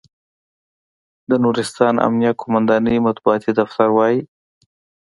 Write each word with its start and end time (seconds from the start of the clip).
د 1.29 1.31
نورستان 1.43 1.95
امنیه 2.07 2.31
قوماندانۍ 2.41 2.97
مطبوعاتي 3.07 3.51
دفتر 3.59 3.87
وایي، 3.93 4.19